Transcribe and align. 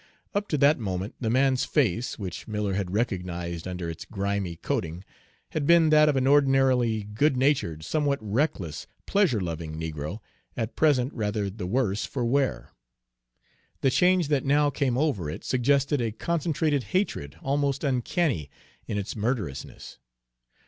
Up 0.33 0.47
to 0.47 0.57
that 0.57 0.79
moment 0.79 1.13
the 1.21 1.29
man's 1.29 1.63
face, 1.63 2.17
which 2.17 2.47
Miller 2.47 2.73
had 2.73 2.89
recognized 2.89 3.67
under 3.67 3.87
its 3.87 4.03
grimy 4.03 4.55
coating, 4.55 5.03
had 5.49 5.67
been 5.67 5.91
that 5.91 6.09
of 6.09 6.15
an 6.15 6.25
ordinarily 6.25 7.03
good 7.03 7.37
natured, 7.37 7.85
somewhat 7.85 8.17
reckless, 8.19 8.87
pleasure 9.05 9.39
loving 9.39 9.79
negro, 9.79 10.17
at 10.57 10.75
present 10.75 11.13
rather 11.13 11.51
the 11.51 11.67
worse 11.67 12.03
for 12.03 12.25
wear. 12.25 12.71
The 13.81 13.91
change 13.91 14.29
that 14.29 14.43
now 14.43 14.71
came 14.71 14.97
over 14.97 15.29
it 15.29 15.43
suggested 15.43 16.01
a 16.01 16.11
concentrated 16.11 16.81
hatred 16.97 17.37
almost 17.43 17.83
uncanny 17.83 18.49
in 18.87 18.97
its 18.97 19.13
murderousness. 19.15 19.99